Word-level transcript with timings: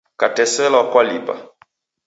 Kateselwa 0.19 0.81
kwalipa. 0.91 1.35